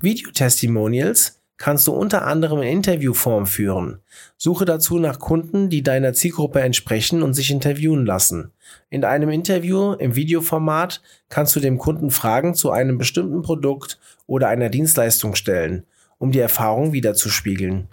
Videotestimonials 0.00 1.35
kannst 1.58 1.86
du 1.86 1.92
unter 1.92 2.26
anderem 2.26 2.62
in 2.62 2.68
Interviewform 2.68 3.46
führen. 3.46 4.00
Suche 4.36 4.64
dazu 4.64 4.98
nach 4.98 5.18
Kunden, 5.18 5.70
die 5.70 5.82
deiner 5.82 6.12
Zielgruppe 6.12 6.60
entsprechen 6.60 7.22
und 7.22 7.34
sich 7.34 7.50
interviewen 7.50 8.04
lassen. 8.04 8.52
In 8.90 9.04
einem 9.04 9.30
Interview 9.30 9.92
im 9.94 10.16
Videoformat 10.16 11.00
kannst 11.28 11.56
du 11.56 11.60
dem 11.60 11.78
Kunden 11.78 12.10
Fragen 12.10 12.54
zu 12.54 12.70
einem 12.70 12.98
bestimmten 12.98 13.42
Produkt 13.42 13.98
oder 14.26 14.48
einer 14.48 14.68
Dienstleistung 14.68 15.34
stellen, 15.34 15.84
um 16.18 16.32
die 16.32 16.40
Erfahrung 16.40 16.92
wiederzuspiegeln. 16.92 17.88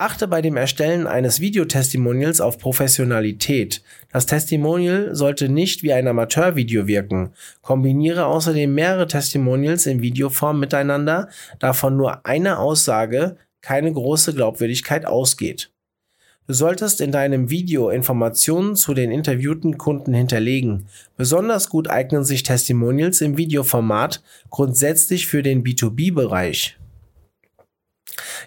Achte 0.00 0.28
bei 0.28 0.40
dem 0.40 0.56
Erstellen 0.56 1.08
eines 1.08 1.40
Videotestimonials 1.40 2.40
auf 2.40 2.58
Professionalität. 2.58 3.82
Das 4.12 4.26
Testimonial 4.26 5.12
sollte 5.16 5.48
nicht 5.48 5.82
wie 5.82 5.92
ein 5.92 6.06
Amateurvideo 6.06 6.86
wirken. 6.86 7.30
Kombiniere 7.62 8.26
außerdem 8.26 8.72
mehrere 8.72 9.08
Testimonials 9.08 9.86
in 9.86 10.00
Videoform 10.00 10.60
miteinander, 10.60 11.28
da 11.58 11.72
von 11.72 11.96
nur 11.96 12.24
einer 12.24 12.60
Aussage 12.60 13.38
keine 13.60 13.92
große 13.92 14.34
Glaubwürdigkeit 14.34 15.04
ausgeht. 15.04 15.72
Du 16.46 16.54
solltest 16.54 17.00
in 17.00 17.10
deinem 17.10 17.50
Video 17.50 17.90
Informationen 17.90 18.76
zu 18.76 18.94
den 18.94 19.10
interviewten 19.10 19.78
Kunden 19.78 20.14
hinterlegen. 20.14 20.86
Besonders 21.16 21.70
gut 21.70 21.90
eignen 21.90 22.24
sich 22.24 22.44
Testimonials 22.44 23.20
im 23.20 23.36
Videoformat 23.36 24.22
grundsätzlich 24.48 25.26
für 25.26 25.42
den 25.42 25.64
B2B-Bereich. 25.64 26.78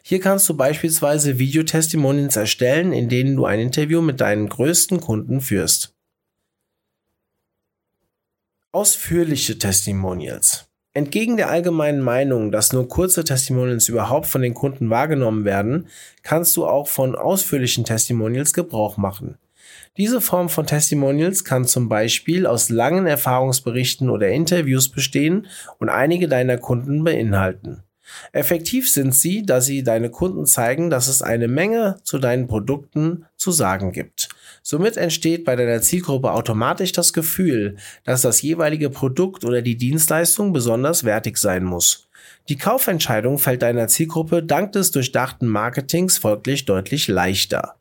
Hier 0.03 0.19
kannst 0.19 0.47
du 0.49 0.55
beispielsweise 0.55 1.39
Videotestimonials 1.39 2.35
erstellen, 2.35 2.93
in 2.93 3.09
denen 3.09 3.35
du 3.35 3.45
ein 3.45 3.59
Interview 3.59 4.01
mit 4.01 4.21
deinen 4.21 4.49
größten 4.49 5.01
Kunden 5.01 5.41
führst. 5.41 5.93
Ausführliche 8.71 9.59
Testimonials. 9.59 10.67
Entgegen 10.93 11.37
der 11.37 11.49
allgemeinen 11.49 12.01
Meinung, 12.01 12.51
dass 12.51 12.73
nur 12.73 12.87
kurze 12.89 13.23
Testimonials 13.23 13.87
überhaupt 13.87 14.27
von 14.27 14.41
den 14.41 14.53
Kunden 14.53 14.89
wahrgenommen 14.89 15.45
werden, 15.45 15.87
kannst 16.21 16.57
du 16.57 16.65
auch 16.65 16.87
von 16.87 17.15
ausführlichen 17.15 17.85
Testimonials 17.85 18.53
Gebrauch 18.53 18.97
machen. 18.97 19.37
Diese 19.97 20.21
Form 20.21 20.49
von 20.49 20.65
Testimonials 20.65 21.43
kann 21.43 21.65
zum 21.65 21.89
Beispiel 21.89 22.45
aus 22.45 22.69
langen 22.69 23.07
Erfahrungsberichten 23.07 24.09
oder 24.09 24.29
Interviews 24.29 24.89
bestehen 24.89 25.47
und 25.79 25.89
einige 25.89 26.27
deiner 26.27 26.57
Kunden 26.57 27.03
beinhalten. 27.03 27.83
Effektiv 28.31 28.89
sind 28.89 29.13
sie, 29.13 29.45
da 29.45 29.61
sie 29.61 29.83
deine 29.83 30.09
Kunden 30.09 30.45
zeigen, 30.45 30.89
dass 30.89 31.07
es 31.07 31.21
eine 31.21 31.47
Menge 31.47 31.97
zu 32.03 32.19
deinen 32.19 32.47
Produkten 32.47 33.25
zu 33.37 33.51
sagen 33.51 33.91
gibt. 33.91 34.29
Somit 34.63 34.97
entsteht 34.97 35.45
bei 35.45 35.55
deiner 35.55 35.81
Zielgruppe 35.81 36.31
automatisch 36.31 36.91
das 36.91 37.13
Gefühl, 37.13 37.77
dass 38.03 38.21
das 38.21 38.41
jeweilige 38.41 38.89
Produkt 38.89 39.43
oder 39.43 39.61
die 39.61 39.77
Dienstleistung 39.77 40.53
besonders 40.53 41.03
wertig 41.03 41.37
sein 41.37 41.63
muss. 41.63 42.07
Die 42.49 42.57
Kaufentscheidung 42.57 43.37
fällt 43.37 43.61
deiner 43.61 43.87
Zielgruppe 43.87 44.43
dank 44.43 44.71
des 44.73 44.91
durchdachten 44.91 45.47
Marketings 45.47 46.17
folglich 46.17 46.65
deutlich 46.65 47.07
leichter. 47.07 47.75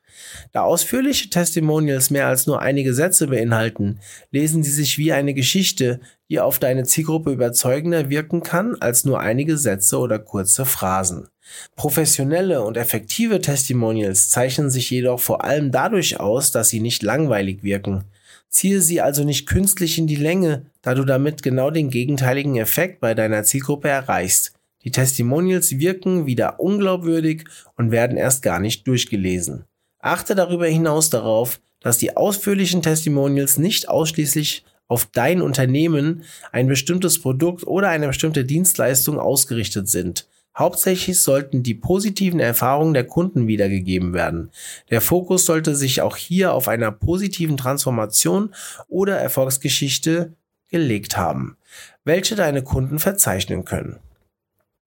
Da 0.53 0.63
ausführliche 0.63 1.31
Testimonials 1.31 2.11
mehr 2.11 2.27
als 2.27 2.47
nur 2.47 2.61
einige 2.61 2.95
Sätze 2.95 3.29
beinhalten, 3.29 4.01
lesen 4.31 4.63
sie 4.63 4.71
sich 4.71 4.99
wie 4.99 5.13
eine 5.13 5.35
Geschichte, 5.35 6.01
die 6.29 6.41
auf 6.41 6.59
deine 6.59 6.85
Zielgruppe 6.85 7.33
überzeugender 7.33 8.11
wirken 8.11 8.43
kann 8.43 8.77
als 8.81 9.05
nur 9.05 9.21
einige 9.21 9.57
Sätze 9.57 9.99
oder 9.99 10.19
kurze 10.19 10.65
Phrasen. 10.65 11.29
Professionelle 11.77 12.63
und 12.63 12.77
effektive 12.77 13.41
Testimonials 13.41 14.31
zeichnen 14.31 14.71
sich 14.71 14.91
jedoch 14.91 15.21
vor 15.21 15.45
allem 15.45 15.73
dadurch 15.73 16.21
aus, 16.21 16.53
dass 16.53 16.69
sie 16.69 16.81
nicht 16.81 17.03
langweilig 17.03 17.63
wirken. 17.63 18.05
Ziehe 18.49 18.81
sie 18.81 19.01
also 19.01 19.25
nicht 19.25 19.47
künstlich 19.47 19.99
in 19.99 20.07
die 20.07 20.17
Länge, 20.17 20.67
da 20.83 20.95
du 20.95 21.05
damit 21.05 21.43
genau 21.43 21.71
den 21.71 21.91
gegenteiligen 21.91 22.57
Effekt 22.57 23.01
bei 23.01 23.15
deiner 23.15 23.45
Zielgruppe 23.45 23.89
erreichst. 23.89 24.53
Die 24.83 24.91
Testimonials 24.91 25.79
wirken 25.79 26.27
wieder 26.27 26.59
unglaubwürdig 26.59 27.45
und 27.77 27.91
werden 27.91 28.17
erst 28.17 28.43
gar 28.43 28.59
nicht 28.59 28.87
durchgelesen. 28.87 29.65
Achte 30.01 30.35
darüber 30.35 30.67
hinaus 30.67 31.11
darauf, 31.11 31.61
dass 31.81 31.99
die 31.99 32.17
ausführlichen 32.17 32.83
Testimonials 32.83 33.59
nicht 33.59 33.89
ausschließlich 33.89 34.65
auf 34.89 35.07
dein 35.07 35.41
Unternehmen, 35.41 36.25
ein 36.53 36.67
bestimmtes 36.67 37.21
Produkt 37.21 37.67
oder 37.67 37.89
eine 37.89 38.09
bestimmte 38.09 38.45
Dienstleistung 38.45 39.19
ausgerichtet 39.19 39.89
sind. 39.89 40.27
Hauptsächlich 40.59 41.21
sollten 41.21 41.63
die 41.63 41.75
positiven 41.75 42.41
Erfahrungen 42.41 42.93
der 42.93 43.05
Kunden 43.07 43.47
wiedergegeben 43.47 44.13
werden. 44.13 44.51
Der 44.91 45.01
Fokus 45.01 45.47
sollte 45.47 45.77
sich 45.77 46.03
auch 46.03 46.17
hier 46.17 46.53
auf 46.55 46.67
einer 46.67 46.91
positiven 46.91 47.57
Transformation 47.57 48.53
oder 48.89 49.17
Erfolgsgeschichte 49.17 50.35
gelegt 50.69 51.17
haben, 51.17 51.57
welche 52.05 52.35
deine 52.35 52.63
Kunden 52.63 52.99
verzeichnen 52.99 53.65
können. 53.65 54.01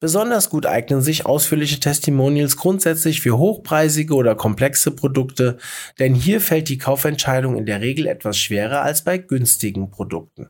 Besonders 0.03 0.49
gut 0.49 0.65
eignen 0.65 1.01
sich 1.01 1.25
ausführliche 1.25 1.79
Testimonials 1.79 2.57
grundsätzlich 2.57 3.21
für 3.21 3.37
hochpreisige 3.37 4.15
oder 4.15 4.35
komplexe 4.35 4.91
Produkte, 4.91 5.57
denn 5.97 6.13
hier 6.13 6.41
fällt 6.41 6.67
die 6.67 6.77
Kaufentscheidung 6.77 7.55
in 7.55 7.65
der 7.65 7.79
Regel 7.79 8.07
etwas 8.07 8.37
schwerer 8.37 8.81
als 8.81 9.05
bei 9.05 9.17
günstigen 9.17 9.91
Produkten. 9.91 10.49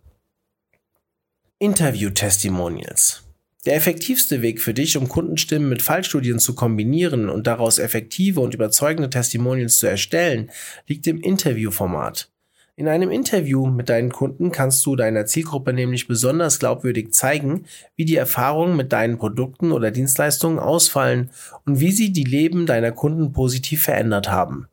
Interview-Testimonials. 1.60 3.22
Der 3.68 3.76
effektivste 3.76 4.42
Weg 4.42 4.60
für 4.60 4.74
dich, 4.74 4.98
um 4.98 5.08
Kundenstimmen 5.08 5.70
mit 5.70 5.84
Fallstudien 5.84 6.40
zu 6.40 6.56
kombinieren 6.56 7.30
und 7.30 7.46
daraus 7.46 7.78
effektive 7.78 8.40
und 8.40 8.56
überzeugende 8.56 9.12
Testimonials 9.12 9.78
zu 9.78 9.86
erstellen, 9.86 10.50
liegt 10.88 11.06
im 11.06 11.22
Interviewformat. 11.22 12.33
In 12.76 12.88
einem 12.88 13.12
Interview 13.12 13.68
mit 13.68 13.90
deinen 13.90 14.12
Kunden 14.12 14.52
kannst 14.52 14.84
du 14.88 14.96
deiner 14.96 15.28
Zielgruppe 15.28 15.74
nämlich 15.74 16.08
besonders 16.08 16.58
glaubwürdig 16.58 17.14
zeigen, 17.14 17.66
wie 17.96 18.04
die 18.04 18.16
Erfahrungen 18.16 18.76
mit 18.76 18.92
deinen 18.92 19.20
Produkten 19.20 19.72
oder 19.72 19.92
Dienstleistungen 19.92 20.58
ausfallen 20.58 21.30
und 21.68 21.80
wie 21.80 21.92
sie 21.92 22.12
die 22.12 22.24
Leben 22.24 22.66
deiner 22.66 22.92
Kunden 22.92 23.32
positiv 23.32 23.84
verändert 23.84 24.32
haben. 24.32 24.68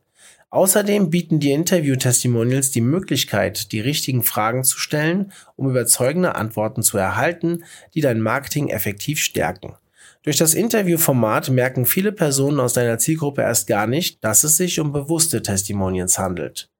Außerdem 0.49 1.11
bieten 1.11 1.39
die 1.39 1.51
Interview-Testimonials 1.51 2.71
die 2.71 2.81
Möglichkeit, 2.81 3.71
die 3.71 3.81
richtigen 3.81 4.23
Fragen 4.23 4.63
zu 4.63 4.79
stellen, 4.79 5.31
um 5.55 5.69
überzeugende 5.69 6.33
Antworten 6.33 6.81
zu 6.81 6.97
erhalten, 6.97 7.63
die 7.93 8.01
dein 8.01 8.19
Marketing 8.19 8.69
effektiv 8.69 9.19
stärken. 9.19 9.75
Durch 10.23 10.37
das 10.37 10.55
Interviewformat 10.55 11.51
merken 11.51 11.85
viele 11.85 12.11
Personen 12.11 12.59
aus 12.59 12.73
deiner 12.73 12.97
Zielgruppe 12.97 13.43
erst 13.43 13.67
gar 13.67 13.85
nicht, 13.85 14.23
dass 14.23 14.43
es 14.43 14.57
sich 14.57 14.79
um 14.79 14.91
bewusste 14.91 15.43
Testimonials 15.43 16.17
handelt. 16.17 16.70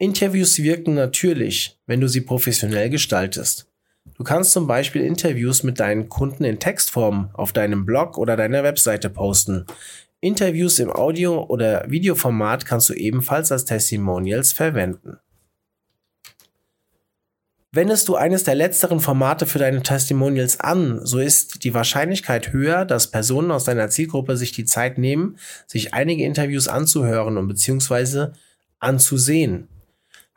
Interviews 0.00 0.58
wirken 0.62 0.94
natürlich, 0.94 1.78
wenn 1.86 2.00
du 2.00 2.08
sie 2.08 2.22
professionell 2.22 2.88
gestaltest. 2.88 3.66
Du 4.16 4.24
kannst 4.24 4.52
zum 4.52 4.66
Beispiel 4.66 5.02
Interviews 5.02 5.62
mit 5.62 5.78
deinen 5.78 6.08
Kunden 6.08 6.42
in 6.44 6.58
Textform 6.58 7.28
auf 7.34 7.52
deinem 7.52 7.84
Blog 7.84 8.16
oder 8.16 8.34
deiner 8.34 8.62
Webseite 8.62 9.10
posten. 9.10 9.66
Interviews 10.22 10.78
im 10.78 10.90
Audio- 10.90 11.44
oder 11.44 11.84
Videoformat 11.90 12.64
kannst 12.64 12.88
du 12.88 12.94
ebenfalls 12.94 13.52
als 13.52 13.66
Testimonials 13.66 14.52
verwenden. 14.52 15.18
Wendest 17.70 18.08
du 18.08 18.16
eines 18.16 18.44
der 18.44 18.54
letzteren 18.54 19.00
Formate 19.00 19.44
für 19.44 19.58
deine 19.58 19.82
Testimonials 19.82 20.60
an, 20.60 21.04
so 21.04 21.18
ist 21.18 21.62
die 21.62 21.74
Wahrscheinlichkeit 21.74 22.54
höher, 22.54 22.86
dass 22.86 23.10
Personen 23.10 23.50
aus 23.50 23.64
deiner 23.64 23.90
Zielgruppe 23.90 24.38
sich 24.38 24.52
die 24.52 24.64
Zeit 24.64 24.96
nehmen, 24.96 25.36
sich 25.66 25.92
einige 25.92 26.24
Interviews 26.24 26.68
anzuhören 26.68 27.36
und 27.36 27.48
beziehungsweise 27.48 28.32
anzusehen. 28.78 29.68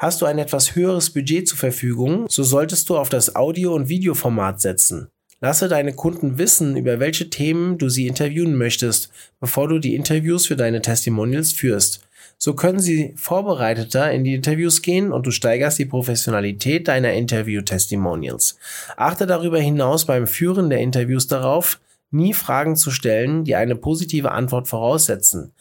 Hast 0.03 0.22
du 0.22 0.25
ein 0.25 0.38
etwas 0.38 0.75
höheres 0.75 1.12
Budget 1.12 1.48
zur 1.48 1.57
Verfügung, 1.57 2.25
so 2.27 2.43
solltest 2.43 2.89
du 2.89 2.98
auf 2.98 3.07
das 3.07 3.38
Audio- 3.38 3.74
und 3.74 3.88
Videoformat 3.88 4.60
setzen. 4.60 5.07
Lasse 5.39 5.69
deine 5.69 5.93
Kunden 5.93 6.38
wissen, 6.38 6.75
über 6.75 7.00
welche 7.00 7.29
Themen 7.29 7.77
du 7.77 7.88
sie 7.88 8.07
interviewen 8.07 8.57
möchtest, 8.57 9.12
bevor 9.39 9.69
du 9.69 9.79
die 9.79 9.95
Interviews 9.95 10.45
für 10.45 10.57
deine 10.57 10.81
Testimonials 10.81 11.53
führst. 11.53 12.01
So 12.38 12.53
können 12.53 12.79
sie 12.79 13.13
vorbereiteter 13.15 14.12
in 14.12 14.25
die 14.25 14.33
Interviews 14.33 14.81
gehen 14.81 15.13
und 15.13 15.25
du 15.25 15.31
steigerst 15.31 15.79
die 15.79 15.86
Professionalität 15.86 16.89
deiner 16.89 17.13
Interview-Testimonials. 17.13 18.57
Achte 18.98 19.25
darüber 19.25 19.62
hinaus 19.62 20.03
beim 20.03 20.27
Führen 20.27 20.69
der 20.69 20.79
Interviews 20.79 21.27
darauf, 21.27 21.79
nie 22.12 22.33
Fragen 22.33 22.75
zu 22.75 22.91
stellen, 22.91 23.45
die 23.45 23.55
eine 23.55 23.77
positive 23.77 24.31
Antwort 24.31 24.67
voraussetzen. 24.67 25.53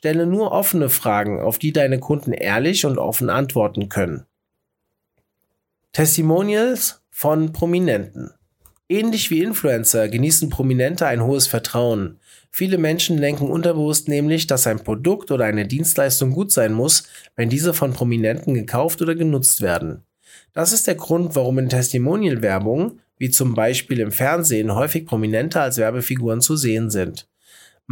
Stelle 0.00 0.24
nur 0.24 0.52
offene 0.52 0.88
Fragen, 0.88 1.42
auf 1.42 1.58
die 1.58 1.74
deine 1.74 2.00
Kunden 2.00 2.32
ehrlich 2.32 2.86
und 2.86 2.96
offen 2.96 3.28
antworten 3.28 3.90
können. 3.90 4.24
Testimonials 5.92 7.02
von 7.10 7.52
Prominenten. 7.52 8.30
Ähnlich 8.88 9.30
wie 9.30 9.42
Influencer 9.42 10.08
genießen 10.08 10.48
Prominente 10.48 11.06
ein 11.06 11.22
hohes 11.22 11.48
Vertrauen. 11.48 12.18
Viele 12.50 12.78
Menschen 12.78 13.20
denken 13.20 13.50
unterbewusst 13.50 14.08
nämlich, 14.08 14.46
dass 14.46 14.66
ein 14.66 14.82
Produkt 14.82 15.30
oder 15.32 15.44
eine 15.44 15.66
Dienstleistung 15.66 16.30
gut 16.30 16.50
sein 16.50 16.72
muss, 16.72 17.02
wenn 17.36 17.50
diese 17.50 17.74
von 17.74 17.92
Prominenten 17.92 18.54
gekauft 18.54 19.02
oder 19.02 19.14
genutzt 19.14 19.60
werden. 19.60 20.04
Das 20.54 20.72
ist 20.72 20.86
der 20.86 20.94
Grund, 20.94 21.36
warum 21.36 21.58
in 21.58 21.68
Testimonial-Werbung, 21.68 23.00
wie 23.18 23.28
zum 23.28 23.54
Beispiel 23.54 24.00
im 24.00 24.12
Fernsehen, 24.12 24.74
häufig 24.74 25.04
Prominente 25.04 25.60
als 25.60 25.76
Werbefiguren 25.76 26.40
zu 26.40 26.56
sehen 26.56 26.88
sind. 26.88 27.28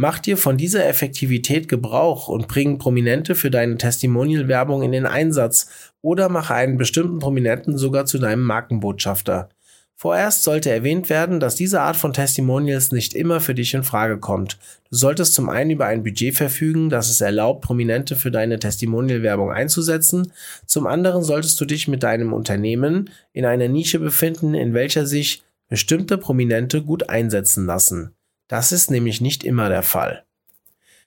Mach 0.01 0.17
dir 0.17 0.37
von 0.37 0.55
dieser 0.55 0.87
Effektivität 0.87 1.67
Gebrauch 1.67 2.29
und 2.29 2.47
bring 2.47 2.77
Prominente 2.77 3.35
für 3.35 3.51
deine 3.51 3.77
Testimonial-Werbung 3.77 4.81
in 4.81 4.93
den 4.93 5.05
Einsatz 5.05 5.91
oder 6.01 6.29
mache 6.29 6.53
einen 6.53 6.77
bestimmten 6.77 7.19
Prominenten 7.19 7.77
sogar 7.77 8.05
zu 8.05 8.17
deinem 8.17 8.43
Markenbotschafter. 8.43 9.49
Vorerst 9.97 10.43
sollte 10.43 10.69
erwähnt 10.71 11.09
werden, 11.09 11.41
dass 11.41 11.55
diese 11.55 11.81
Art 11.81 11.97
von 11.97 12.13
Testimonials 12.13 12.93
nicht 12.93 13.13
immer 13.13 13.41
für 13.41 13.53
dich 13.53 13.73
in 13.73 13.83
Frage 13.83 14.19
kommt. 14.19 14.57
Du 14.89 14.95
solltest 14.95 15.33
zum 15.33 15.49
einen 15.49 15.71
über 15.71 15.87
ein 15.87 16.03
Budget 16.03 16.33
verfügen, 16.33 16.89
das 16.89 17.09
es 17.09 17.19
erlaubt, 17.19 17.59
Prominente 17.65 18.15
für 18.15 18.31
deine 18.31 18.57
Testimonial-Werbung 18.57 19.51
einzusetzen. 19.51 20.31
Zum 20.65 20.87
anderen 20.87 21.23
solltest 21.23 21.59
du 21.59 21.65
dich 21.65 21.89
mit 21.89 22.03
deinem 22.03 22.31
Unternehmen 22.31 23.09
in 23.33 23.43
einer 23.43 23.67
Nische 23.67 23.99
befinden, 23.99 24.53
in 24.53 24.73
welcher 24.73 25.05
sich 25.05 25.43
bestimmte 25.67 26.17
Prominente 26.17 26.83
gut 26.83 27.09
einsetzen 27.09 27.65
lassen. 27.65 28.13
Das 28.49 28.73
ist 28.73 28.91
nämlich 28.91 29.21
nicht 29.21 29.45
immer 29.45 29.69
der 29.69 29.83
Fall. 29.83 30.23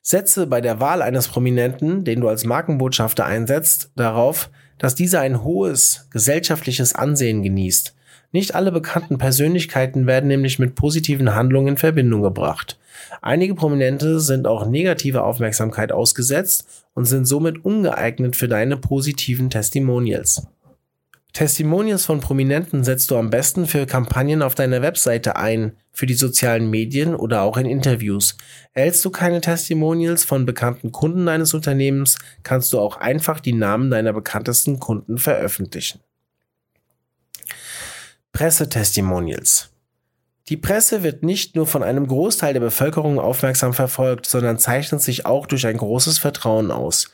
Setze 0.01 0.47
bei 0.47 0.61
der 0.61 0.81
Wahl 0.81 1.03
eines 1.03 1.29
Prominenten, 1.29 2.05
den 2.05 2.21
du 2.21 2.29
als 2.29 2.45
Markenbotschafter 2.45 3.27
einsetzt, 3.27 3.91
darauf, 3.97 4.49
dass 4.79 4.95
dieser 4.95 5.21
ein 5.21 5.45
hohes 5.45 6.09
gesellschaftliches 6.11 6.95
Ansehen 6.95 7.43
genießt. 7.43 7.95
Nicht 8.31 8.55
alle 8.55 8.73
bekannten 8.73 9.19
Persönlichkeiten 9.19 10.07
werden 10.07 10.29
nämlich 10.29 10.59
mit 10.59 10.75
positiven 10.75 11.35
Handlungen 11.35 11.69
in 11.69 11.77
Verbindung 11.77 12.23
gebracht. 12.23 12.79
Einige 13.21 13.55
Prominente 13.55 14.21
sind 14.21 14.47
auch 14.47 14.67
negative 14.67 15.23
Aufmerksamkeit 15.23 15.93
ausgesetzt 15.93 16.85
und 16.95 17.05
sind 17.05 17.27
somit 17.27 17.65
ungeeignet 17.65 18.37
für 18.37 18.49
deine 18.49 18.77
positiven 18.77 19.51
Testimonials. 19.51 20.47
Testimonials 21.33 22.05
von 22.05 22.21
Prominenten 22.21 22.85
setzt 22.85 23.11
du 23.11 23.17
am 23.17 23.31
besten 23.31 23.67
für 23.67 23.87
Kampagnen 23.87 24.43
auf 24.43 24.55
deiner 24.55 24.83
Webseite 24.83 25.37
ein, 25.37 25.77
für 25.91 26.05
die 26.05 26.15
sozialen 26.15 26.69
Medien 26.69 27.15
oder 27.15 27.43
auch 27.43 27.57
in 27.57 27.65
Interviews. 27.65 28.37
Erhältst 28.75 29.03
du 29.05 29.11
keine 29.11 29.41
Testimonials 29.41 30.25
von 30.25 30.45
bekannten 30.45 30.93
Kunden 30.93 31.25
deines 31.25 31.55
Unternehmens, 31.55 32.19
kannst 32.43 32.73
du 32.73 32.79
auch 32.79 32.99
einfach 32.99 33.41
die 33.41 33.55
Namen 33.55 33.91
deiner 33.91 34.13
bekanntesten 34.13 34.79
Kunden 34.79 35.17
veröffentlichen. 35.17 36.01
Pressetestimonials. 38.33 39.71
Die 40.49 40.57
Presse 40.57 41.03
wird 41.03 41.23
nicht 41.23 41.57
nur 41.57 41.67
von 41.67 41.83
einem 41.83 42.07
Großteil 42.07 42.53
der 42.53 42.61
Bevölkerung 42.61 43.19
aufmerksam 43.19 43.73
verfolgt, 43.73 44.27
sondern 44.27 44.59
zeichnet 44.59 45.01
sich 45.01 45.25
auch 45.25 45.47
durch 45.47 45.67
ein 45.67 45.77
großes 45.77 46.19
Vertrauen 46.19 46.71
aus. 46.71 47.11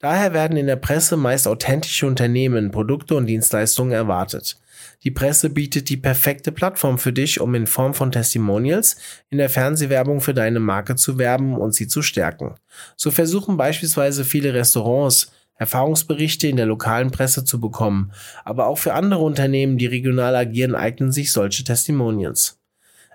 Daher 0.00 0.32
werden 0.32 0.56
in 0.56 0.66
der 0.66 0.76
Presse 0.76 1.18
meist 1.18 1.46
authentische 1.46 2.06
Unternehmen, 2.06 2.70
Produkte 2.70 3.14
und 3.14 3.26
Dienstleistungen 3.26 3.92
erwartet. 3.92 4.58
Die 5.04 5.10
Presse 5.10 5.50
bietet 5.50 5.90
die 5.90 5.98
perfekte 5.98 6.52
Plattform 6.52 6.98
für 6.98 7.12
dich, 7.12 7.40
um 7.40 7.54
in 7.54 7.66
Form 7.66 7.92
von 7.92 8.10
Testimonials 8.10 8.96
in 9.28 9.36
der 9.36 9.50
Fernsehwerbung 9.50 10.22
für 10.22 10.32
deine 10.32 10.58
Marke 10.58 10.96
zu 10.96 11.18
werben 11.18 11.54
und 11.54 11.74
sie 11.74 11.86
zu 11.86 12.00
stärken. 12.00 12.54
So 12.96 13.10
versuchen 13.10 13.58
beispielsweise 13.58 14.24
viele 14.24 14.54
Restaurants, 14.54 15.32
Erfahrungsberichte 15.56 16.48
in 16.48 16.56
der 16.56 16.64
lokalen 16.64 17.10
Presse 17.10 17.44
zu 17.44 17.60
bekommen, 17.60 18.12
aber 18.44 18.66
auch 18.66 18.78
für 18.78 18.94
andere 18.94 19.20
Unternehmen, 19.20 19.76
die 19.76 19.86
regional 19.86 20.34
agieren, 20.34 20.74
eignen 20.74 21.12
sich 21.12 21.32
solche 21.32 21.64
Testimonials. 21.64 22.58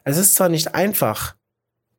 Es 0.04 0.17
ist 0.17 0.36
zwar 0.36 0.50
nicht 0.50 0.76
einfach, 0.76 1.36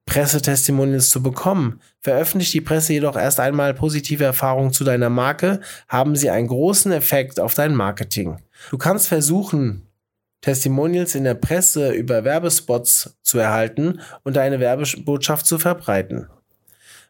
Pressetestimonials 0.06 1.10
zu 1.10 1.22
bekommen, 1.22 1.80
veröffentlicht 2.00 2.54
die 2.54 2.60
Presse 2.60 2.94
jedoch 2.94 3.16
erst 3.16 3.40
einmal 3.40 3.74
positive 3.74 4.24
Erfahrungen 4.24 4.72
zu 4.72 4.84
deiner 4.84 5.10
Marke, 5.10 5.60
haben 5.88 6.16
sie 6.16 6.30
einen 6.30 6.48
großen 6.48 6.92
Effekt 6.92 7.38
auf 7.38 7.54
dein 7.54 7.74
Marketing. 7.74 8.38
Du 8.70 8.78
kannst 8.78 9.08
versuchen, 9.08 9.86
Testimonials 10.40 11.14
in 11.16 11.24
der 11.24 11.34
Presse 11.34 11.90
über 11.90 12.24
Werbespots 12.24 13.16
zu 13.22 13.38
erhalten 13.38 14.00
und 14.22 14.36
deine 14.36 14.60
Werbebotschaft 14.60 15.44
zu 15.44 15.58
verbreiten. 15.58 16.28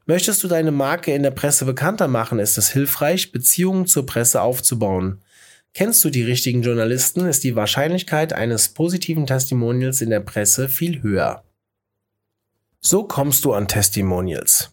Möchtest 0.07 0.43
du 0.43 0.49
deine 0.49 0.71
Marke 0.71 1.13
in 1.13 1.23
der 1.23 1.33
Presse 1.33 1.65
bekannter 1.65 2.09
machen, 2.09 2.39
ist 2.39 2.57
es 2.57 2.71
hilfreich, 2.71 3.33
Beziehungen 3.33 3.87
zur 3.87 4.07
Presse 4.07 4.41
aufzubauen. 4.41 5.21
Kennst 5.75 6.03
du 6.05 6.11
die 6.11 6.23
richtigen 6.23 6.63
Journalisten, 6.63 7.27
ist 7.27 7.45
die 7.45 7.57
Wahrscheinlichkeit 7.57 8.33
eines 8.33 8.71
positiven 8.71 9.27
Testimonials 9.27 10.01
in 10.01 10.09
der 10.09 10.21
Presse 10.21 10.71
viel 10.71 11.03
höher. 11.03 11.43
So 12.89 13.03
kommst 13.03 13.45
du 13.45 13.53
an 13.53 13.67
Testimonials. 13.67 14.71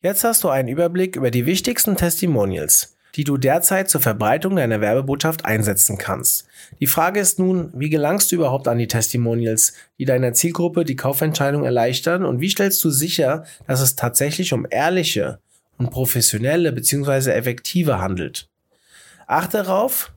Jetzt 0.00 0.24
hast 0.24 0.44
du 0.44 0.48
einen 0.48 0.68
Überblick 0.68 1.16
über 1.16 1.30
die 1.30 1.44
wichtigsten 1.44 1.94
Testimonials 1.94 2.96
die 3.16 3.24
du 3.24 3.36
derzeit 3.36 3.90
zur 3.90 4.00
Verbreitung 4.00 4.56
deiner 4.56 4.80
Werbebotschaft 4.80 5.44
einsetzen 5.44 5.98
kannst. 5.98 6.46
Die 6.78 6.86
Frage 6.86 7.18
ist 7.18 7.40
nun, 7.40 7.72
wie 7.74 7.90
gelangst 7.90 8.30
du 8.30 8.36
überhaupt 8.36 8.68
an 8.68 8.78
die 8.78 8.86
Testimonials, 8.86 9.74
die 9.98 10.04
deiner 10.04 10.32
Zielgruppe 10.32 10.84
die 10.84 10.94
Kaufentscheidung 10.94 11.64
erleichtern 11.64 12.24
und 12.24 12.40
wie 12.40 12.48
stellst 12.48 12.82
du 12.84 12.90
sicher, 12.90 13.44
dass 13.66 13.80
es 13.80 13.96
tatsächlich 13.96 14.52
um 14.52 14.64
ehrliche 14.70 15.40
und 15.76 15.90
professionelle 15.90 16.70
bzw. 16.70 17.32
effektive 17.32 17.98
handelt? 17.98 18.48
Achte 19.26 19.58
darauf, 19.58 20.12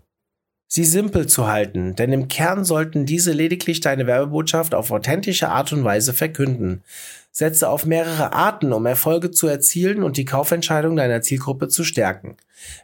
sie 0.74 0.86
simpel 0.86 1.28
zu 1.28 1.46
halten, 1.46 1.96
denn 1.96 2.12
im 2.12 2.28
Kern 2.30 2.66
sollten 2.66 3.06
diese 3.06 3.32
lediglich 3.32 3.80
deine 3.80 4.08
Werbebotschaft 4.08 4.74
auf 4.74 4.90
authentische 4.90 5.50
Art 5.50 5.72
und 5.72 5.84
Weise 5.84 6.14
verkünden. 6.14 6.82
Setze 7.30 7.70
auf 7.70 7.86
mehrere 7.86 8.34
Arten, 8.34 8.74
um 8.74 8.88
Erfolge 8.88 9.30
zu 9.30 9.46
erzielen 9.46 10.02
und 10.02 10.18
die 10.18 10.26
Kaufentscheidung 10.26 10.96
deiner 10.96 11.22
Zielgruppe 11.22 11.68
zu 11.68 11.84
stärken. 11.84 12.38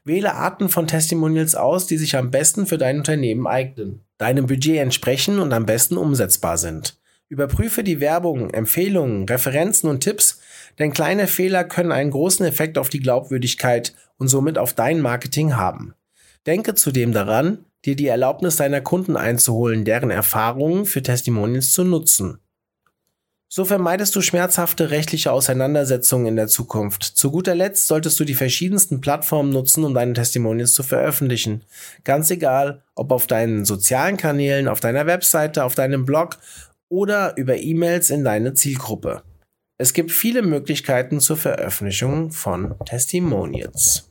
Wähle 0.03 0.35
Arten 0.35 0.69
von 0.69 0.85
Testimonials 0.85 1.55
aus, 1.55 1.87
die 1.87 1.97
sich 1.97 2.15
am 2.15 2.29
besten 2.29 2.67
für 2.67 2.77
dein 2.77 2.97
Unternehmen 2.97 3.47
eignen, 3.47 4.05
deinem 4.19 4.45
Budget 4.45 4.77
entsprechen 4.77 5.39
und 5.39 5.51
am 5.51 5.65
besten 5.65 5.97
umsetzbar 5.97 6.59
sind. 6.59 6.95
Überprüfe 7.27 7.83
die 7.83 7.99
Werbung, 7.99 8.51
Empfehlungen, 8.51 9.27
Referenzen 9.27 9.89
und 9.89 10.01
Tipps, 10.01 10.39
denn 10.77 10.93
kleine 10.93 11.25
Fehler 11.25 11.63
können 11.63 11.91
einen 11.91 12.11
großen 12.11 12.45
Effekt 12.45 12.77
auf 12.77 12.89
die 12.89 12.99
Glaubwürdigkeit 12.99 13.95
und 14.19 14.27
somit 14.27 14.59
auf 14.59 14.75
dein 14.75 15.01
Marketing 15.01 15.55
haben. 15.55 15.95
Denke 16.45 16.75
zudem 16.75 17.13
daran, 17.13 17.65
dir 17.85 17.95
die 17.95 18.07
Erlaubnis 18.07 18.57
deiner 18.57 18.81
Kunden 18.81 19.15
einzuholen, 19.15 19.85
deren 19.85 20.11
Erfahrungen 20.11 20.85
für 20.85 21.01
Testimonials 21.01 21.71
zu 21.71 21.83
nutzen. 21.83 22.39
So 23.51 23.65
vermeidest 23.65 24.15
du 24.15 24.21
schmerzhafte 24.21 24.91
rechtliche 24.91 25.31
Auseinandersetzungen 25.31 26.27
in 26.27 26.35
der 26.35 26.47
Zukunft. 26.47 27.03
Zu 27.03 27.31
guter 27.31 27.55
Letzt 27.55 27.87
solltest 27.87 28.19
du 28.19 28.23
die 28.23 28.35
verschiedensten 28.35 29.01
Plattformen 29.01 29.49
nutzen, 29.49 29.83
um 29.83 29.95
deine 29.95 30.13
Testimonials 30.13 30.75
zu 30.75 30.83
veröffentlichen. 30.83 31.63
Ganz 32.03 32.29
egal, 32.29 32.83
ob 32.93 33.11
auf 33.11 33.25
deinen 33.25 33.65
sozialen 33.65 34.17
Kanälen, 34.17 34.67
auf 34.67 34.81
deiner 34.81 35.07
Webseite, 35.07 35.63
auf 35.63 35.73
deinem 35.73 36.05
Blog 36.05 36.37
oder 36.89 37.37
über 37.37 37.57
E-Mails 37.57 38.11
in 38.11 38.23
deine 38.23 38.53
Zielgruppe. 38.53 39.23
Es 39.79 39.93
gibt 39.93 40.11
viele 40.11 40.43
Möglichkeiten 40.43 41.19
zur 41.19 41.37
Veröffentlichung 41.37 42.31
von 42.31 42.75
Testimonials. 42.85 44.09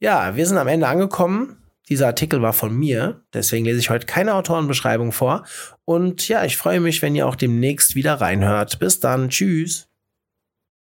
Ja, 0.00 0.36
wir 0.36 0.46
sind 0.46 0.58
am 0.58 0.68
Ende 0.68 0.88
angekommen. 0.88 1.57
Dieser 1.88 2.06
Artikel 2.06 2.42
war 2.42 2.52
von 2.52 2.76
mir, 2.76 3.22
deswegen 3.32 3.64
lese 3.64 3.80
ich 3.80 3.90
heute 3.90 4.06
keine 4.06 4.34
Autorenbeschreibung 4.34 5.12
vor. 5.12 5.44
Und 5.84 6.28
ja, 6.28 6.44
ich 6.44 6.56
freue 6.56 6.80
mich, 6.80 7.00
wenn 7.00 7.14
ihr 7.14 7.26
auch 7.26 7.36
demnächst 7.36 7.94
wieder 7.94 8.14
reinhört. 8.14 8.78
Bis 8.78 9.00
dann, 9.00 9.30
tschüss. 9.30 9.87